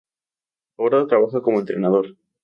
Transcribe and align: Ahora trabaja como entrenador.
Ahora 0.79 1.05
trabaja 1.05 1.43
como 1.43 1.59
entrenador. 1.59 2.17